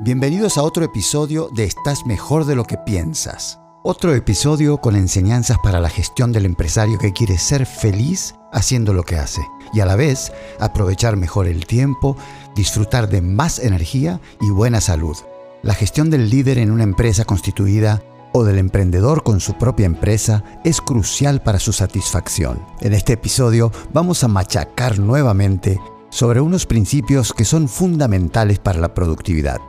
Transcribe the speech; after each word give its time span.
Bienvenidos 0.00 0.58
a 0.58 0.64
otro 0.64 0.84
episodio 0.84 1.48
de 1.54 1.64
Estás 1.64 2.04
mejor 2.04 2.46
de 2.46 2.56
lo 2.56 2.64
que 2.64 2.76
piensas. 2.76 3.60
Otro 3.84 4.12
episodio 4.12 4.78
con 4.78 4.96
enseñanzas 4.96 5.56
para 5.62 5.78
la 5.78 5.88
gestión 5.88 6.32
del 6.32 6.46
empresario 6.46 6.98
que 6.98 7.12
quiere 7.12 7.38
ser 7.38 7.64
feliz 7.64 8.34
haciendo 8.52 8.92
lo 8.92 9.04
que 9.04 9.16
hace 9.16 9.40
y 9.72 9.80
a 9.80 9.86
la 9.86 9.94
vez 9.94 10.32
aprovechar 10.58 11.16
mejor 11.16 11.46
el 11.46 11.66
tiempo, 11.66 12.16
disfrutar 12.56 13.08
de 13.08 13.22
más 13.22 13.60
energía 13.60 14.20
y 14.40 14.50
buena 14.50 14.80
salud. 14.80 15.16
La 15.62 15.74
gestión 15.74 16.10
del 16.10 16.28
líder 16.28 16.58
en 16.58 16.72
una 16.72 16.82
empresa 16.82 17.24
constituida 17.24 18.02
o 18.32 18.42
del 18.42 18.58
emprendedor 18.58 19.22
con 19.22 19.38
su 19.38 19.54
propia 19.54 19.86
empresa 19.86 20.42
es 20.64 20.80
crucial 20.80 21.40
para 21.40 21.60
su 21.60 21.72
satisfacción. 21.72 22.60
En 22.80 22.94
este 22.94 23.12
episodio 23.12 23.70
vamos 23.92 24.24
a 24.24 24.28
machacar 24.28 24.98
nuevamente 24.98 25.78
sobre 26.10 26.40
unos 26.40 26.66
principios 26.66 27.32
que 27.32 27.44
son 27.44 27.68
fundamentales 27.68 28.58
para 28.58 28.78
la 28.78 28.94
productividad, 28.94 29.60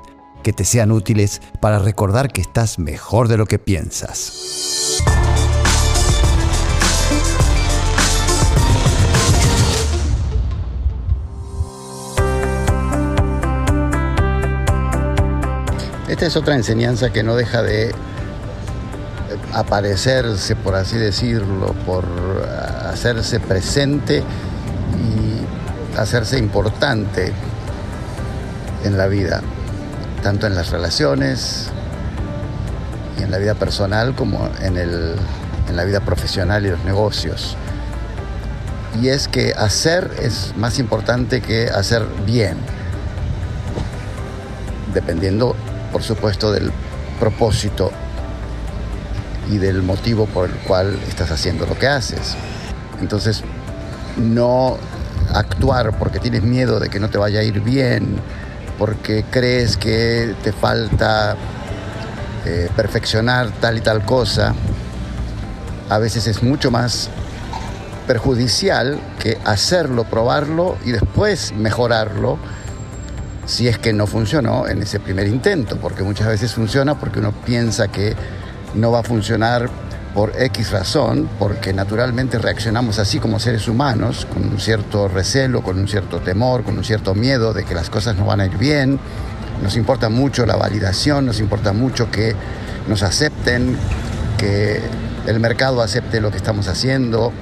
que 0.45 0.53
te 0.53 0.63
sean 0.63 0.91
útiles 0.91 1.41
para 1.59 1.79
recordar 1.79 2.31
que 2.31 2.39
estás 2.39 2.77
mejor 2.77 3.27
de 3.29 3.35
lo 3.35 3.47
que 3.47 3.57
piensas. 3.57 5.01
Esta 16.07 16.27
es 16.27 16.35
otra 16.35 16.53
enseñanza 16.53 17.11
que 17.11 17.23
no 17.23 17.35
deja 17.35 17.63
de 17.63 17.91
aparecerse, 19.51 20.55
por 20.55 20.75
así 20.75 20.95
decirlo, 20.95 21.73
por 21.87 22.05
hacerse 22.87 23.39
presente 23.39 24.19
y 24.19 25.97
hacerse 25.97 26.37
importante 26.37 27.33
en 28.83 28.95
la 28.95 29.07
vida, 29.07 29.41
tanto 30.25 30.47
en 30.47 30.55
las 30.55 30.71
relaciones 30.71 31.67
y 33.19 33.21
en 33.21 33.29
la 33.29 33.37
vida 33.37 33.53
personal 33.53 34.15
como 34.15 34.49
en, 34.59 34.75
el, 34.75 35.13
en 35.69 35.75
la 35.75 35.83
vida 35.83 35.99
profesional 35.99 36.65
y 36.65 36.69
los 36.69 36.83
negocios. 36.83 37.55
Y 38.99 39.09
es 39.09 39.27
que 39.27 39.53
hacer 39.55 40.09
es 40.19 40.55
más 40.57 40.79
importante 40.79 41.41
que 41.41 41.67
hacer 41.67 42.07
bien, 42.25 42.57
dependiendo, 44.95 45.55
por 45.91 46.01
supuesto, 46.01 46.51
del 46.51 46.71
propósito 47.19 47.91
y 49.51 49.59
del 49.59 49.83
motivo 49.83 50.25
por 50.25 50.49
el 50.49 50.55
cual 50.55 50.97
estás 51.07 51.29
haciendo 51.29 51.67
lo 51.67 51.77
que 51.77 51.85
haces. 51.87 52.35
Entonces, 52.99 53.43
no 54.17 54.77
actuar 55.35 55.99
porque 55.99 56.17
tienes 56.17 56.41
miedo 56.41 56.79
de 56.79 56.89
que 56.89 56.99
no 56.99 57.11
te 57.11 57.19
vaya 57.19 57.41
a 57.41 57.43
ir 57.43 57.59
bien, 57.59 58.19
porque 58.77 59.25
crees 59.29 59.77
que 59.77 60.35
te 60.43 60.51
falta 60.51 61.35
eh, 62.45 62.69
perfeccionar 62.75 63.51
tal 63.59 63.77
y 63.77 63.81
tal 63.81 64.05
cosa, 64.05 64.53
a 65.89 65.97
veces 65.99 66.27
es 66.27 66.43
mucho 66.43 66.71
más 66.71 67.09
perjudicial 68.07 68.99
que 69.19 69.37
hacerlo, 69.45 70.03
probarlo 70.03 70.77
y 70.85 70.91
después 70.91 71.53
mejorarlo 71.53 72.37
si 73.45 73.67
es 73.67 73.77
que 73.77 73.93
no 73.93 74.07
funcionó 74.07 74.67
en 74.67 74.81
ese 74.81 74.99
primer 74.99 75.27
intento, 75.27 75.77
porque 75.77 76.03
muchas 76.03 76.27
veces 76.27 76.53
funciona 76.53 76.97
porque 76.99 77.19
uno 77.19 77.31
piensa 77.31 77.87
que 77.87 78.15
no 78.73 78.91
va 78.91 78.99
a 78.99 79.03
funcionar 79.03 79.69
por 80.15 80.31
X 80.41 80.71
razón, 80.71 81.29
porque 81.37 81.73
naturalmente 81.73 82.39
reaccionamos 82.39 82.99
así 82.99 83.19
como 83.19 83.37
seres 83.37 83.67
humanos, 83.67 84.25
con 84.33 84.45
un 84.47 84.59
cierto 84.61 85.09
recelo, 85.09 85.61
con 85.61 85.77
un 85.77 85.89
cierto 85.89 86.21
temor, 86.21 86.63
con 86.63 86.77
un 86.77 86.85
cierto 86.85 87.13
miedo 87.13 87.53
de 87.53 87.65
que 87.65 87.75
las 87.75 87.89
cosas 87.89 88.15
no 88.15 88.25
van 88.25 88.39
a 88.39 88.45
ir 88.45 88.57
bien. 88.57 88.97
Nos 89.61 89.75
importa 89.75 90.07
mucho 90.07 90.45
la 90.45 90.55
validación, 90.55 91.25
nos 91.25 91.41
importa 91.41 91.73
mucho 91.73 92.09
que 92.11 92.33
nos 92.87 93.03
acepten, 93.03 93.77
que 94.37 94.81
el 95.27 95.39
mercado 95.41 95.81
acepte 95.81 96.21
lo 96.21 96.31
que 96.31 96.37
estamos 96.37 96.69
haciendo 96.69 97.33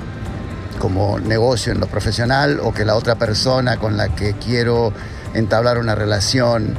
como 0.79 1.19
negocio 1.19 1.71
en 1.73 1.79
lo 1.79 1.85
profesional 1.85 2.59
o 2.59 2.73
que 2.73 2.85
la 2.85 2.95
otra 2.95 3.15
persona 3.15 3.77
con 3.77 3.97
la 3.97 4.09
que 4.09 4.33
quiero 4.33 4.91
entablar 5.35 5.77
una 5.77 5.93
relación 5.93 6.73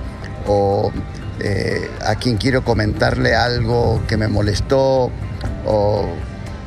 o 0.49 0.91
eh, 1.39 1.89
a 2.05 2.17
quien 2.17 2.37
quiero 2.37 2.65
comentarle 2.65 3.37
algo 3.37 4.03
que 4.09 4.17
me 4.17 4.27
molestó 4.27 5.13
o 5.67 6.07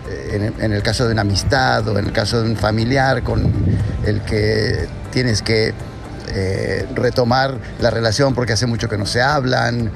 eh, 0.09 0.51
en, 0.59 0.73
el 0.73 0.83
caso 0.83 1.05
de 1.05 1.13
una 1.13 1.21
amistad 1.21 1.87
o 1.87 1.97
en 1.97 2.05
el 2.05 2.11
caso 2.11 2.41
de 2.41 2.49
un 2.49 2.55
familiar 2.55 3.23
con 3.23 3.51
el 4.05 4.21
que 4.21 4.87
tienes 5.11 5.41
que 5.41 5.73
eh, 6.29 6.87
retomar 6.93 7.57
la 7.79 7.89
relación 7.89 8.33
porque 8.33 8.53
hace 8.53 8.65
mucho 8.65 8.89
que 8.89 8.97
no 8.97 9.05
se 9.05 9.21
hablan, 9.21 9.91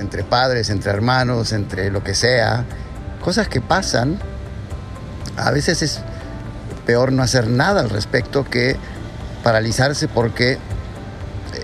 entre 0.00 0.24
padres, 0.24 0.70
entre 0.70 0.90
hermanos, 0.90 1.52
entre 1.52 1.90
lo 1.90 2.02
que 2.02 2.14
sea, 2.14 2.64
cosas 3.22 3.46
que 3.46 3.60
pasan, 3.60 4.18
a 5.36 5.50
veces 5.50 5.82
es 5.82 6.00
peor 6.86 7.12
no 7.12 7.22
hacer 7.22 7.48
nada 7.48 7.82
al 7.82 7.90
respecto 7.90 8.44
que 8.44 8.76
paralizarse 9.42 10.08
porque 10.08 10.58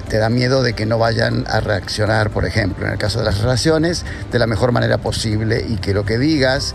te 0.08 0.18
da 0.18 0.28
miedo 0.28 0.62
de 0.62 0.74
que 0.74 0.86
no 0.86 0.98
vayan 0.98 1.44
a 1.48 1.60
reaccionar, 1.60 2.30
por 2.30 2.44
ejemplo, 2.44 2.86
en 2.86 2.92
el 2.92 2.98
caso 2.98 3.20
de 3.20 3.24
las 3.24 3.38
relaciones, 3.38 4.04
de 4.30 4.38
la 4.38 4.46
mejor 4.46 4.72
manera 4.72 4.98
posible 4.98 5.64
y 5.68 5.76
que 5.76 5.94
lo 5.94 6.04
que 6.04 6.18
digas 6.18 6.74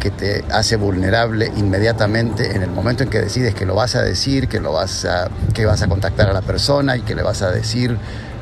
que 0.00 0.10
te 0.10 0.44
hace 0.50 0.76
vulnerable 0.76 1.50
inmediatamente 1.56 2.54
en 2.54 2.62
el 2.62 2.70
momento 2.70 3.02
en 3.02 3.08
que 3.08 3.20
decides 3.20 3.54
que 3.54 3.64
lo 3.64 3.74
vas 3.74 3.94
a 3.94 4.02
decir, 4.02 4.48
que 4.48 4.60
lo 4.60 4.72
vas 4.72 5.06
a 5.06 5.30
que 5.54 5.64
vas 5.64 5.80
a 5.80 5.88
contactar 5.88 6.28
a 6.28 6.34
la 6.34 6.42
persona 6.42 6.96
y 6.98 7.00
que 7.00 7.14
le 7.14 7.22
vas 7.22 7.40
a 7.40 7.50
decir 7.50 7.96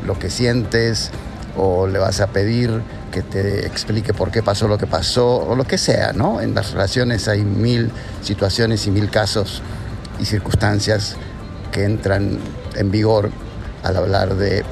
lo 0.04 0.18
que 0.18 0.28
sientes 0.28 1.12
o 1.56 1.86
le 1.86 2.00
vas 2.00 2.20
a 2.20 2.26
pedir 2.26 2.82
que 3.12 3.22
te 3.22 3.64
explique 3.64 4.12
por 4.12 4.32
qué 4.32 4.42
pasó 4.42 4.66
lo 4.66 4.76
que 4.76 4.88
pasó 4.88 5.36
o 5.36 5.54
lo 5.54 5.64
que 5.64 5.78
sea, 5.78 6.12
¿no? 6.12 6.40
En 6.40 6.54
las 6.54 6.72
relaciones 6.72 7.28
hay 7.28 7.42
mil 7.44 7.92
situaciones 8.22 8.86
y 8.88 8.90
mil 8.90 9.08
casos 9.08 9.62
y 10.18 10.24
circunstancias 10.24 11.16
que 11.70 11.84
entran 11.84 12.38
en 12.74 12.90
vigor 12.90 13.30
al 13.82 13.97
hablar 13.97 14.37
de 14.37 14.65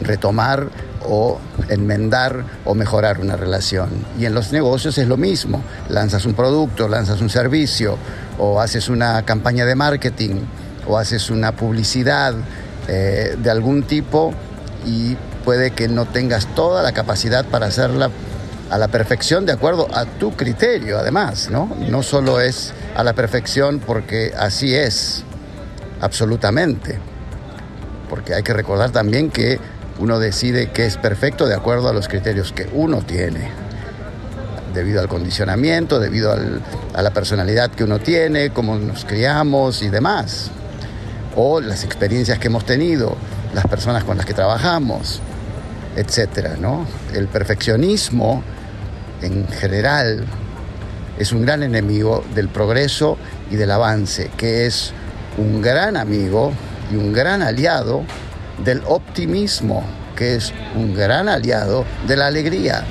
retomar 0.00 0.68
o 1.08 1.38
enmendar 1.68 2.44
o 2.64 2.74
mejorar 2.74 3.20
una 3.20 3.36
relación. 3.36 3.88
Y 4.18 4.26
en 4.26 4.34
los 4.34 4.52
negocios 4.52 4.98
es 4.98 5.08
lo 5.08 5.16
mismo. 5.16 5.62
Lanzas 5.88 6.26
un 6.26 6.34
producto, 6.34 6.88
lanzas 6.88 7.20
un 7.20 7.30
servicio 7.30 7.96
o 8.38 8.60
haces 8.60 8.88
una 8.88 9.22
campaña 9.22 9.64
de 9.64 9.74
marketing 9.74 10.36
o 10.86 10.98
haces 10.98 11.30
una 11.30 11.52
publicidad 11.52 12.34
eh, 12.88 13.36
de 13.38 13.50
algún 13.50 13.84
tipo 13.84 14.32
y 14.84 15.16
puede 15.44 15.70
que 15.70 15.88
no 15.88 16.06
tengas 16.06 16.46
toda 16.54 16.82
la 16.82 16.92
capacidad 16.92 17.44
para 17.44 17.66
hacerla 17.66 18.10
a 18.70 18.78
la 18.78 18.88
perfección 18.88 19.46
de 19.46 19.52
acuerdo 19.52 19.86
a 19.94 20.04
tu 20.04 20.32
criterio, 20.32 20.98
además, 20.98 21.50
¿no? 21.50 21.70
No 21.88 22.02
solo 22.02 22.40
es 22.40 22.72
a 22.96 23.04
la 23.04 23.12
perfección 23.12 23.78
porque 23.78 24.32
así 24.36 24.74
es, 24.74 25.22
absolutamente 26.00 26.98
porque 28.08 28.34
hay 28.34 28.42
que 28.42 28.52
recordar 28.52 28.90
también 28.90 29.30
que 29.30 29.58
uno 29.98 30.18
decide 30.18 30.70
que 30.70 30.86
es 30.86 30.96
perfecto 30.96 31.46
de 31.46 31.54
acuerdo 31.54 31.88
a 31.88 31.92
los 31.92 32.08
criterios 32.08 32.52
que 32.52 32.68
uno 32.72 33.02
tiene, 33.02 33.50
debido 34.74 35.00
al 35.00 35.08
condicionamiento, 35.08 35.98
debido 35.98 36.32
a 36.94 37.02
la 37.02 37.10
personalidad 37.10 37.70
que 37.70 37.84
uno 37.84 37.98
tiene, 37.98 38.50
cómo 38.50 38.76
nos 38.76 39.04
criamos 39.04 39.82
y 39.82 39.88
demás, 39.88 40.50
o 41.34 41.60
las 41.60 41.84
experiencias 41.84 42.38
que 42.38 42.48
hemos 42.48 42.66
tenido, 42.66 43.16
las 43.54 43.66
personas 43.66 44.04
con 44.04 44.18
las 44.18 44.26
que 44.26 44.34
trabajamos, 44.34 45.20
etcétera, 45.96 46.56
¿no? 46.60 46.86
El 47.14 47.28
perfeccionismo 47.28 48.42
en 49.22 49.48
general 49.48 50.26
es 51.18 51.32
un 51.32 51.42
gran 51.42 51.62
enemigo 51.62 52.22
del 52.34 52.48
progreso 52.48 53.16
y 53.50 53.56
del 53.56 53.70
avance, 53.70 54.30
que 54.36 54.66
es 54.66 54.92
un 55.38 55.62
gran 55.62 55.96
amigo 55.96 56.52
y 56.90 56.96
un 56.96 57.12
gran 57.12 57.42
aliado 57.42 58.04
del 58.64 58.82
optimismo, 58.86 59.84
que 60.16 60.36
es 60.36 60.52
un 60.74 60.94
gran 60.94 61.28
aliado 61.28 61.84
de 62.06 62.16
la 62.16 62.26
alegría, 62.26 62.84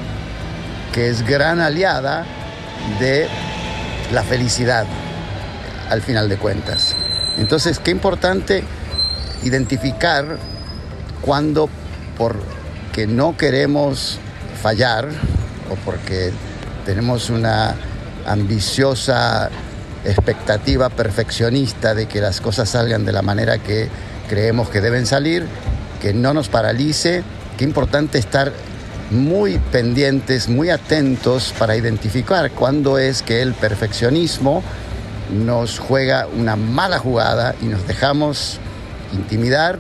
que 0.94 1.10
es 1.10 1.26
gran 1.26 1.60
aliada 1.60 2.26
de 3.00 3.28
la 4.14 4.24
felicidad 4.24 4.86
al 5.90 6.02
final 6.02 6.30
de 6.30 6.38
cuentas. 6.38 6.96
Entonces, 7.38 7.80
qué 7.80 7.92
importante 7.92 8.64
identificar 9.44 10.38
cuando 11.22 11.70
porque 12.18 13.08
no 13.08 13.36
queremos 13.36 14.20
fallar 14.62 15.10
o 15.70 15.76
porque 15.84 16.32
tenemos 16.86 17.30
una 17.30 17.76
ambiciosa 18.26 19.50
expectativa 20.06 20.90
perfeccionista 20.90 21.96
de 21.96 22.08
que 22.08 22.22
las 22.22 22.42
cosas 22.42 22.70
salgan 22.70 23.06
de 23.06 23.12
la 23.12 23.22
manera 23.22 23.58
que 23.58 23.90
creemos 24.30 24.70
que 24.70 24.82
deben 24.82 25.06
salir, 25.06 25.46
que 26.02 26.14
no 26.14 26.34
nos 26.34 26.50
paralice. 26.50 27.24
Qué 27.58 27.64
importante 27.64 28.18
estar 28.18 28.52
muy 29.12 29.60
pendientes, 29.72 30.50
muy 30.50 30.70
atentos 30.70 31.54
para 31.58 31.76
identificar 31.76 32.52
cuándo 32.52 32.98
es 32.98 33.22
que 33.22 33.42
el 33.42 33.54
perfeccionismo 33.54 34.64
nos 35.32 35.80
juega 35.80 36.28
una 36.28 36.56
mala 36.56 37.00
jugada 37.00 37.56
y 37.62 37.66
nos 37.66 37.88
dejamos 37.88 38.60
intimidar 39.14 39.78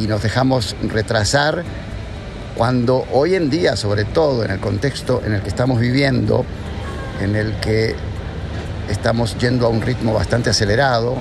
y 0.00 0.06
nos 0.06 0.22
dejamos 0.22 0.76
retrasar 0.82 1.64
cuando 2.56 3.06
hoy 3.12 3.34
en 3.34 3.50
día, 3.50 3.76
sobre 3.76 4.04
todo 4.04 4.44
en 4.44 4.50
el 4.50 4.60
contexto 4.60 5.22
en 5.24 5.34
el 5.34 5.42
que 5.42 5.48
estamos 5.48 5.80
viviendo, 5.80 6.44
en 7.20 7.36
el 7.36 7.54
que 7.60 7.94
estamos 8.90 9.36
yendo 9.38 9.66
a 9.66 9.68
un 9.68 9.80
ritmo 9.80 10.12
bastante 10.12 10.50
acelerado, 10.50 11.16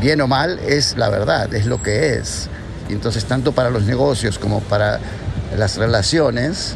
bien 0.00 0.20
o 0.20 0.26
mal, 0.26 0.58
es 0.60 0.96
la 0.96 1.08
verdad, 1.08 1.52
es 1.54 1.66
lo 1.66 1.82
que 1.82 2.14
es. 2.14 2.48
Y 2.88 2.92
entonces, 2.92 3.24
tanto 3.24 3.52
para 3.52 3.70
los 3.70 3.84
negocios 3.84 4.38
como 4.38 4.60
para 4.60 5.00
las 5.56 5.76
relaciones, 5.76 6.74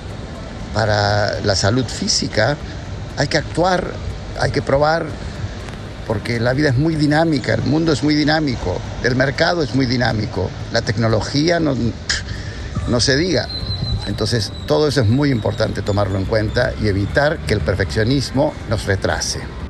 para 0.75 1.41
la 1.41 1.57
salud 1.57 1.85
física, 1.85 2.57
hay 3.17 3.29
que 3.29 3.39
actuar, 3.39 3.93
hay 4.41 4.51
que 4.51 4.63
probar, 4.63 5.07
porque 6.07 6.41
la 6.41 6.53
vida 6.53 6.71
es 6.71 6.77
muy 6.77 6.97
dinámica, 6.97 7.55
el 7.55 7.63
mundo 7.63 7.93
es 7.93 8.03
muy 8.03 8.15
dinámico, 8.15 8.79
el 9.03 9.17
mercado 9.17 9.63
es 9.63 9.75
muy 9.75 9.87
dinámico, 9.87 10.51
la 10.73 10.83
tecnología 10.83 11.61
no, 11.61 11.75
no 12.89 13.01
se 13.01 13.17
diga. 13.17 13.49
Entonces, 14.07 14.53
todo 14.67 14.89
eso 14.89 15.01
es 15.01 15.09
muy 15.09 15.31
importante 15.31 15.81
tomarlo 15.81 16.19
en 16.19 16.27
cuenta 16.27 16.75
y 16.83 16.89
evitar 16.89 17.39
que 17.39 17.55
el 17.55 17.61
perfeccionismo 17.61 18.53
nos 18.69 18.85
retrase. 18.85 19.64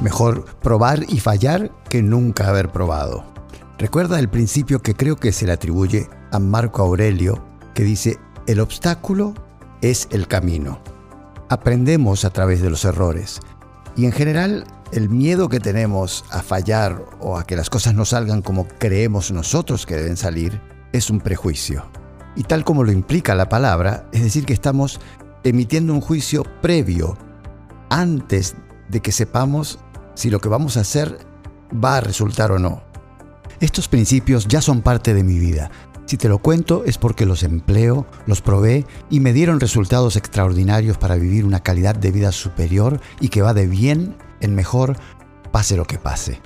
Mejor 0.00 0.44
probar 0.62 1.04
y 1.08 1.20
fallar 1.20 1.70
que 1.88 2.02
nunca 2.02 2.48
haber 2.48 2.70
probado. 2.72 3.24
Recuerda 3.78 4.18
el 4.18 4.28
principio 4.28 4.80
que 4.80 4.94
creo 4.94 5.16
que 5.16 5.32
se 5.32 5.46
le 5.46 5.52
atribuye 5.52 6.08
a 6.32 6.38
Marco 6.38 6.82
Aurelio, 6.82 7.42
que 7.74 7.82
dice, 7.82 8.18
el 8.46 8.60
obstáculo 8.60 9.34
es 9.82 10.08
el 10.10 10.26
camino. 10.26 10.80
Aprendemos 11.48 12.24
a 12.24 12.30
través 12.30 12.62
de 12.62 12.70
los 12.70 12.84
errores. 12.84 13.40
Y 13.96 14.06
en 14.06 14.12
general, 14.12 14.64
el 14.92 15.08
miedo 15.08 15.48
que 15.48 15.60
tenemos 15.60 16.24
a 16.30 16.42
fallar 16.42 17.04
o 17.20 17.36
a 17.36 17.44
que 17.44 17.56
las 17.56 17.70
cosas 17.70 17.94
no 17.94 18.04
salgan 18.04 18.42
como 18.42 18.66
creemos 18.66 19.30
nosotros 19.30 19.86
que 19.86 19.96
deben 19.96 20.16
salir 20.16 20.60
es 20.92 21.10
un 21.10 21.20
prejuicio. 21.20 21.84
Y 22.36 22.44
tal 22.44 22.64
como 22.64 22.84
lo 22.84 22.92
implica 22.92 23.34
la 23.34 23.48
palabra, 23.48 24.08
es 24.12 24.22
decir, 24.22 24.46
que 24.46 24.52
estamos 24.52 25.00
emitiendo 25.44 25.92
un 25.92 26.00
juicio 26.00 26.44
previo 26.60 27.16
antes 27.90 28.56
de 28.88 29.00
que 29.00 29.12
sepamos 29.12 29.78
si 30.20 30.28
lo 30.28 30.38
que 30.38 30.50
vamos 30.50 30.76
a 30.76 30.80
hacer 30.80 31.16
va 31.72 31.96
a 31.96 32.00
resultar 32.02 32.52
o 32.52 32.58
no. 32.58 32.82
Estos 33.58 33.88
principios 33.88 34.46
ya 34.46 34.60
son 34.60 34.82
parte 34.82 35.14
de 35.14 35.24
mi 35.24 35.38
vida. 35.38 35.70
Si 36.04 36.18
te 36.18 36.28
lo 36.28 36.40
cuento 36.40 36.84
es 36.84 36.98
porque 36.98 37.24
los 37.24 37.42
empleo, 37.42 38.06
los 38.26 38.42
probé 38.42 38.84
y 39.08 39.20
me 39.20 39.32
dieron 39.32 39.60
resultados 39.60 40.16
extraordinarios 40.16 40.98
para 40.98 41.16
vivir 41.16 41.46
una 41.46 41.60
calidad 41.60 41.94
de 41.94 42.10
vida 42.10 42.32
superior 42.32 43.00
y 43.18 43.30
que 43.30 43.40
va 43.40 43.54
de 43.54 43.66
bien 43.66 44.14
en 44.42 44.54
mejor, 44.54 44.98
pase 45.52 45.74
lo 45.74 45.86
que 45.86 45.96
pase. 45.96 46.42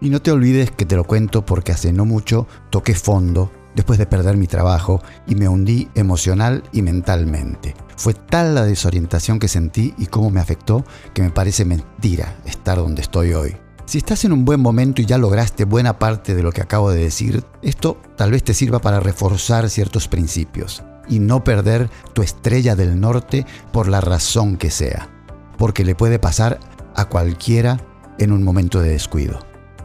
Y 0.00 0.08
no 0.08 0.22
te 0.22 0.30
olvides 0.30 0.70
que 0.70 0.86
te 0.86 0.96
lo 0.96 1.04
cuento 1.04 1.44
porque 1.44 1.72
hace 1.72 1.92
no 1.92 2.06
mucho 2.06 2.46
toqué 2.70 2.94
fondo 2.94 3.50
después 3.74 3.98
de 3.98 4.06
perder 4.06 4.36
mi 4.36 4.46
trabajo 4.46 5.02
y 5.26 5.34
me 5.34 5.48
hundí 5.48 5.88
emocional 5.94 6.62
y 6.72 6.82
mentalmente. 6.82 7.74
Fue 7.96 8.14
tal 8.14 8.54
la 8.54 8.64
desorientación 8.64 9.38
que 9.38 9.48
sentí 9.48 9.94
y 9.98 10.06
cómo 10.06 10.30
me 10.30 10.40
afectó 10.40 10.84
que 11.12 11.22
me 11.22 11.30
parece 11.30 11.64
mentira 11.64 12.36
estar 12.44 12.78
donde 12.78 13.02
estoy 13.02 13.34
hoy. 13.34 13.56
Si 13.86 13.98
estás 13.98 14.24
en 14.24 14.32
un 14.32 14.44
buen 14.44 14.60
momento 14.60 15.02
y 15.02 15.06
ya 15.06 15.18
lograste 15.18 15.64
buena 15.64 15.98
parte 15.98 16.34
de 16.34 16.42
lo 16.42 16.52
que 16.52 16.62
acabo 16.62 16.90
de 16.90 17.00
decir, 17.02 17.44
esto 17.60 18.00
tal 18.16 18.30
vez 18.30 18.42
te 18.42 18.54
sirva 18.54 18.78
para 18.78 18.98
reforzar 18.98 19.68
ciertos 19.68 20.08
principios 20.08 20.82
y 21.06 21.18
no 21.18 21.44
perder 21.44 21.90
tu 22.14 22.22
estrella 22.22 22.76
del 22.76 22.98
norte 22.98 23.46
por 23.72 23.88
la 23.88 24.00
razón 24.00 24.56
que 24.56 24.70
sea, 24.70 25.10
porque 25.58 25.84
le 25.84 25.94
puede 25.94 26.18
pasar 26.18 26.60
a 26.94 27.04
cualquiera 27.06 27.78
en 28.18 28.32
un 28.32 28.42
momento 28.42 28.80
de 28.80 28.90
descuido. 28.90 29.38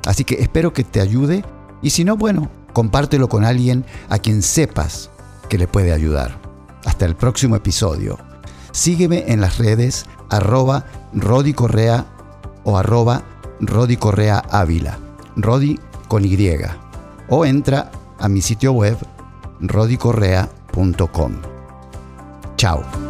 Así 0.06 0.24
que 0.24 0.36
espero 0.36 0.72
que 0.72 0.86
te 0.86 1.02
ayude 1.02 1.44
y 1.82 1.90
si 1.90 2.06
no, 2.06 2.16
bueno, 2.16 2.50
compártelo 2.80 3.28
con 3.28 3.44
alguien 3.44 3.84
a 4.08 4.20
quien 4.20 4.42
sepas 4.42 5.10
que 5.50 5.58
le 5.58 5.68
puede 5.68 5.92
ayudar. 5.92 6.40
Hasta 6.86 7.06
el 7.06 7.14
próximo 7.14 7.58
episodio. 7.58 8.18
Sígueme 8.72 9.26
en 9.28 9.42
las 9.42 9.58
redes 9.58 10.06
arroba 10.30 10.86
Rodi 11.14 11.54
Correa 11.54 12.06
o 12.64 12.78
arroba 12.78 13.24
Rodi 13.60 13.98
Correa 13.98 14.38
Ávila. 14.50 14.98
Rodi 15.36 15.78
con 16.08 16.24
Y. 16.24 16.58
O 17.28 17.44
entra 17.44 17.92
a 18.18 18.30
mi 18.30 18.42
sitio 18.42 18.72
web 18.72 18.98
rodicorrea.com. 19.60 21.34
Chao. 22.56 23.09